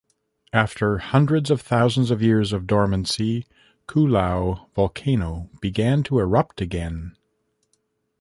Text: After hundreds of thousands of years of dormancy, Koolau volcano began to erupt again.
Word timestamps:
After 0.51 0.97
hundreds 0.97 1.51
of 1.51 1.61
thousands 1.61 2.09
of 2.09 2.23
years 2.23 2.53
of 2.53 2.65
dormancy, 2.65 3.45
Koolau 3.87 4.67
volcano 4.73 5.51
began 5.59 6.01
to 6.05 6.17
erupt 6.17 6.59
again. 6.59 7.15